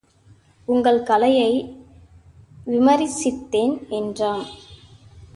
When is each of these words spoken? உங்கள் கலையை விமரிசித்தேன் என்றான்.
உங்கள் 0.67 1.03
கலையை 1.03 1.51
விமரிசித்தேன் 2.67 3.75
என்றான். 3.89 4.45